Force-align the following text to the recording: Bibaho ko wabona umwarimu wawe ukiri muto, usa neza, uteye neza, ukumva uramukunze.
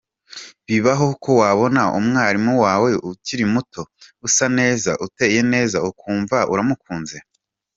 Bibaho 0.67 1.07
ko 1.23 1.31
wabona 1.41 1.81
umwarimu 1.99 2.53
wawe 2.65 2.89
ukiri 3.09 3.45
muto, 3.53 3.81
usa 4.27 4.45
neza, 4.57 4.91
uteye 5.05 5.39
neza, 5.53 5.77
ukumva 5.89 6.37
uramukunze. 6.53 7.17